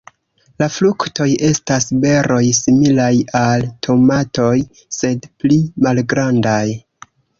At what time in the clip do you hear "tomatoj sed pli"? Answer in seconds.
3.89-5.59